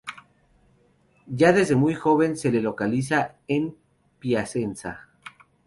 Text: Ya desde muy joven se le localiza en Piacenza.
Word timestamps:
Ya 1.27 1.53
desde 1.53 1.75
muy 1.75 1.93
joven 1.93 2.35
se 2.35 2.51
le 2.51 2.59
localiza 2.63 3.35
en 3.47 3.77
Piacenza. 4.17 5.09